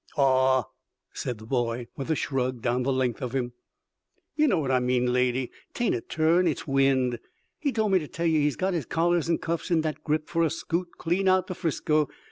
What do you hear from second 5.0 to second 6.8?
lady. 'Tain't a turn, it's